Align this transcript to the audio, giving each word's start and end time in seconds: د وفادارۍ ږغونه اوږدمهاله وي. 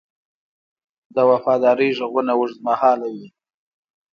د 1.15 1.17
وفادارۍ 1.29 1.89
ږغونه 1.97 2.33
اوږدمهاله 2.35 3.07
وي. 3.15 3.27